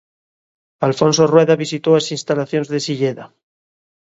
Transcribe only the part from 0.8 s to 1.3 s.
Alfonso